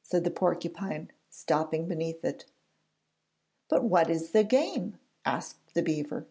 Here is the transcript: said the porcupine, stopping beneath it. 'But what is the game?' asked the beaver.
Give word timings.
said 0.00 0.24
the 0.24 0.30
porcupine, 0.30 1.12
stopping 1.28 1.86
beneath 1.86 2.24
it. 2.24 2.46
'But 3.68 3.84
what 3.84 4.08
is 4.08 4.30
the 4.30 4.42
game?' 4.42 4.96
asked 5.26 5.74
the 5.74 5.82
beaver. 5.82 6.26